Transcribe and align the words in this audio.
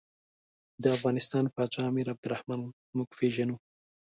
د 0.83 0.85
افغانستان 0.97 1.45
پاچا 1.55 1.83
امیر 1.89 2.07
عبدالرحمن 2.13 2.61
موږ 2.95 3.09
پېژنو. 3.19 3.55